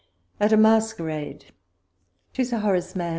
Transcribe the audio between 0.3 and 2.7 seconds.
AT A MASQUERADE. To Sir